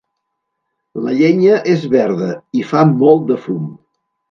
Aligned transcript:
La 1.07 1.13
llenya 1.17 1.59
és 1.75 1.85
verda 1.93 2.31
i 2.63 2.65
fa 2.73 2.83
molt 2.97 3.31
de 3.31 3.41
fum. 3.47 3.71